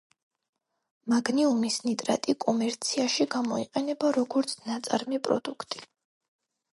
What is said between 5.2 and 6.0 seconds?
პროდუქტი.